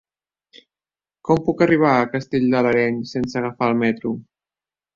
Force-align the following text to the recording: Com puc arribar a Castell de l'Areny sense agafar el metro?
Com 1.29 1.41
puc 1.49 1.61
arribar 1.65 1.93
a 1.99 2.09
Castell 2.15 2.47
de 2.55 2.63
l'Areny 2.69 2.99
sense 3.13 3.39
agafar 3.43 3.71
el 3.75 3.79
metro? 3.87 4.17